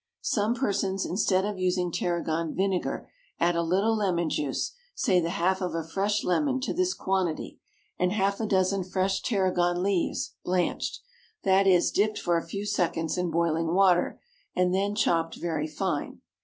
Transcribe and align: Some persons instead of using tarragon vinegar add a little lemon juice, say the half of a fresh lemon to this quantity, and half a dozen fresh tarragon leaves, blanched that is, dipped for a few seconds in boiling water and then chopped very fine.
Some 0.23 0.55
persons 0.55 1.05
instead 1.05 1.45
of 1.45 1.59
using 1.59 1.91
tarragon 1.91 2.55
vinegar 2.55 3.07
add 3.39 3.55
a 3.55 3.61
little 3.61 3.95
lemon 3.95 4.31
juice, 4.31 4.71
say 4.95 5.19
the 5.19 5.29
half 5.29 5.61
of 5.61 5.75
a 5.75 5.87
fresh 5.87 6.23
lemon 6.23 6.59
to 6.61 6.73
this 6.73 6.95
quantity, 6.95 7.59
and 7.99 8.11
half 8.11 8.39
a 8.39 8.47
dozen 8.47 8.83
fresh 8.83 9.21
tarragon 9.21 9.83
leaves, 9.83 10.33
blanched 10.43 11.01
that 11.43 11.67
is, 11.67 11.91
dipped 11.91 12.17
for 12.17 12.35
a 12.35 12.47
few 12.47 12.65
seconds 12.65 13.15
in 13.15 13.29
boiling 13.29 13.75
water 13.75 14.19
and 14.55 14.73
then 14.73 14.95
chopped 14.95 15.35
very 15.39 15.67
fine. 15.67 16.19